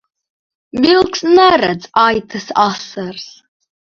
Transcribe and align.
Vilks 0.85 1.21
neredz 1.27 1.85
aitas 2.05 2.49
asaras. 2.65 3.29